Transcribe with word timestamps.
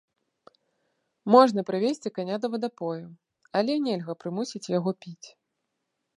Можна 1.35 1.63
прывесці 1.69 2.13
каня 2.15 2.35
да 2.47 2.51
вадапою, 2.55 3.07
але 3.61 3.73
нельга 3.85 4.13
прымусіць 4.23 4.65
яго 4.79 4.91
піць. 5.05 5.27